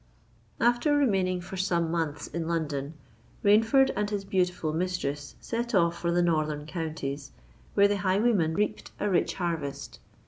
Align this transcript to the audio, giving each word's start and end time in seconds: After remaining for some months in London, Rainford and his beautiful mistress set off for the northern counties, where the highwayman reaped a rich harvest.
After 0.59 0.97
remaining 0.97 1.41
for 1.41 1.57
some 1.57 1.91
months 1.91 2.25
in 2.25 2.47
London, 2.47 2.95
Rainford 3.43 3.91
and 3.95 4.09
his 4.09 4.25
beautiful 4.25 4.73
mistress 4.73 5.35
set 5.39 5.75
off 5.75 5.95
for 5.99 6.11
the 6.11 6.23
northern 6.23 6.65
counties, 6.65 7.29
where 7.75 7.87
the 7.87 7.97
highwayman 7.97 8.55
reaped 8.55 8.89
a 8.99 9.07
rich 9.11 9.35
harvest. 9.35 9.99